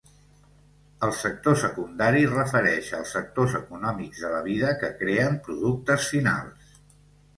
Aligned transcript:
El 1.07 1.11
sector 1.17 1.57
secundari 1.63 2.23
refereix 2.31 2.89
als 3.01 3.13
sectors 3.17 3.53
econòmics 3.61 4.25
de 4.25 4.33
la 4.37 4.43
vida 4.49 4.75
que 4.81 4.93
creen 5.03 5.41
productes 5.49 6.09
finals. 6.15 6.79